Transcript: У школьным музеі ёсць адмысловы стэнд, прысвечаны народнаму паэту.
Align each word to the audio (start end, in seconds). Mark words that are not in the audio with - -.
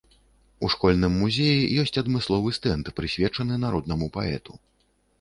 У 0.67 0.69
школьным 0.75 1.13
музеі 1.25 1.69
ёсць 1.85 1.99
адмысловы 2.03 2.57
стэнд, 2.61 2.93
прысвечаны 2.99 3.63
народнаму 3.69 4.13
паэту. 4.21 4.53